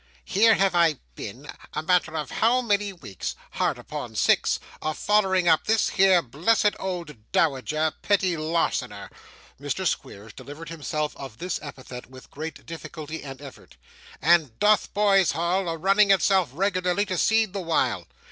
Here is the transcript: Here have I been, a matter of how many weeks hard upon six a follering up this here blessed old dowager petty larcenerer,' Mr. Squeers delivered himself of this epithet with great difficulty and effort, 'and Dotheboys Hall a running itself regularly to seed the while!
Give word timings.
Here 0.25 0.55
have 0.55 0.73
I 0.73 0.93
been, 1.13 1.47
a 1.73 1.83
matter 1.83 2.15
of 2.15 2.31
how 2.31 2.59
many 2.63 2.91
weeks 2.91 3.35
hard 3.51 3.77
upon 3.77 4.15
six 4.15 4.59
a 4.81 4.95
follering 4.95 5.47
up 5.47 5.65
this 5.65 5.89
here 5.89 6.23
blessed 6.23 6.71
old 6.79 7.15
dowager 7.31 7.93
petty 8.01 8.35
larcenerer,' 8.35 9.11
Mr. 9.59 9.85
Squeers 9.85 10.33
delivered 10.33 10.69
himself 10.69 11.15
of 11.17 11.37
this 11.37 11.59
epithet 11.61 12.09
with 12.09 12.31
great 12.31 12.65
difficulty 12.65 13.21
and 13.21 13.43
effort, 13.43 13.77
'and 14.23 14.57
Dotheboys 14.57 15.33
Hall 15.33 15.69
a 15.69 15.77
running 15.77 16.09
itself 16.09 16.49
regularly 16.51 17.05
to 17.05 17.15
seed 17.15 17.53
the 17.53 17.61
while! 17.61 18.07